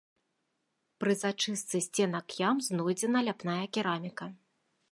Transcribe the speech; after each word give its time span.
Пры 1.03 1.13
зачыстцы 1.23 1.81
сценак 1.87 2.27
ям 2.49 2.57
знойдзена 2.69 3.19
ляпная 3.27 3.61
кераміка. 3.77 4.25